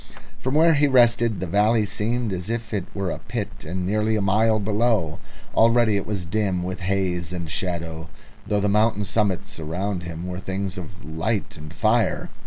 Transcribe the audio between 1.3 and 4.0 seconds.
the valley seemed as if it were in a pit and